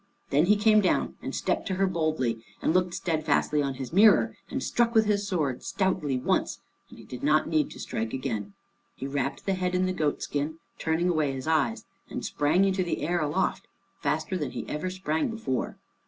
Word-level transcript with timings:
Then 0.31 0.47
he 0.47 0.55
came 0.55 0.81
down 0.81 1.15
and 1.21 1.35
stepped 1.35 1.67
to 1.67 1.75
her 1.75 1.85
boldly, 1.85 2.43
and 2.59 2.73
looked 2.73 2.95
steadfastly 2.95 3.61
on 3.61 3.75
his 3.75 3.93
mirror, 3.93 4.35
and 4.49 4.63
struck 4.63 4.95
with 4.95 5.05
his 5.05 5.27
sword 5.27 5.61
stoutly 5.61 6.17
once, 6.17 6.57
and 6.89 6.97
he 6.97 7.05
did 7.05 7.21
not 7.21 7.47
need 7.47 7.69
to 7.69 7.79
strike 7.79 8.11
again. 8.11 8.53
He 8.95 9.05
wrapped 9.05 9.45
the 9.45 9.53
head 9.53 9.75
in 9.75 9.85
the 9.85 9.93
goat 9.93 10.23
skin, 10.23 10.57
turning 10.79 11.07
away 11.07 11.33
his 11.33 11.45
eyes, 11.45 11.85
and 12.09 12.25
sprang 12.25 12.65
into 12.65 12.83
the 12.83 13.03
air 13.03 13.19
aloft, 13.19 13.67
faster 13.99 14.35
than 14.35 14.49
he 14.53 14.67
ever 14.67 14.89
sprang 14.89 15.27
before. 15.27 15.77